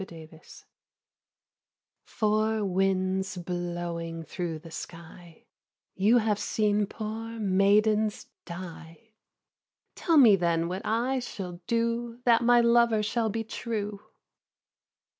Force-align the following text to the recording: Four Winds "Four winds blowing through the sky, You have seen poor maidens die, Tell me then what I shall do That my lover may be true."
Four 0.01 0.17
Winds 0.17 0.65
"Four 2.05 2.65
winds 2.65 3.37
blowing 3.37 4.23
through 4.23 4.57
the 4.57 4.71
sky, 4.71 5.45
You 5.93 6.17
have 6.17 6.39
seen 6.39 6.87
poor 6.87 7.37
maidens 7.37 8.25
die, 8.45 9.11
Tell 9.93 10.17
me 10.17 10.35
then 10.35 10.67
what 10.67 10.81
I 10.83 11.19
shall 11.19 11.61
do 11.67 12.19
That 12.25 12.41
my 12.41 12.61
lover 12.61 13.03
may 13.15 13.29
be 13.29 13.43
true." 13.43 14.01